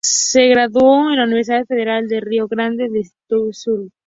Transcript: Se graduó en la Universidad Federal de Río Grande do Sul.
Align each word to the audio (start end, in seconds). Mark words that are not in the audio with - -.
Se 0.03 0.47
graduó 0.47 1.11
en 1.11 1.17
la 1.17 1.25
Universidad 1.25 1.67
Federal 1.67 2.07
de 2.07 2.21
Río 2.21 2.47
Grande 2.47 2.87
do 3.29 3.53
Sul. 3.53 3.91